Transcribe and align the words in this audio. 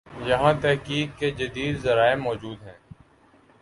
یہاںتحقیق 0.25 1.19
کے 1.19 1.29
جدید 1.31 1.77
ذرائع 1.77 2.15
موجود 2.15 2.61
ہیں۔ 2.63 2.77